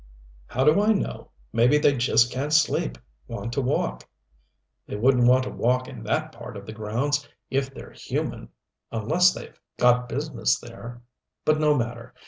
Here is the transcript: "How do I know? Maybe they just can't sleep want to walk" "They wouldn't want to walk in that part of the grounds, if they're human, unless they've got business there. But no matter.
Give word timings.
"How 0.47 0.63
do 0.63 0.81
I 0.81 0.93
know? 0.93 1.29
Maybe 1.53 1.77
they 1.77 1.95
just 1.95 2.31
can't 2.31 2.51
sleep 2.51 2.97
want 3.27 3.53
to 3.53 3.61
walk" 3.61 4.09
"They 4.87 4.95
wouldn't 4.95 5.27
want 5.27 5.43
to 5.43 5.51
walk 5.51 5.87
in 5.87 6.01
that 6.05 6.31
part 6.31 6.57
of 6.57 6.65
the 6.65 6.73
grounds, 6.73 7.29
if 7.51 7.71
they're 7.71 7.91
human, 7.91 8.49
unless 8.91 9.31
they've 9.31 9.61
got 9.77 10.09
business 10.09 10.57
there. 10.59 11.03
But 11.45 11.59
no 11.59 11.75
matter. 11.77 12.15